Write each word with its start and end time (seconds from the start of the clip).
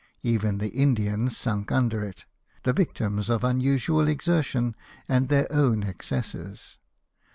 Even 0.23 0.57
the 0.57 0.69
Indians 0.69 1.37
sunk 1.37 1.71
under 1.71 2.03
it, 2.03 2.25
the 2.63 2.73
victims 2.73 3.29
of 3.29 3.41
imusual 3.43 4.07
exertion 4.07 4.75
and 5.07 5.25
of 5.25 5.29
their 5.29 5.47
own 5.51 5.83
excesses. 5.83 6.79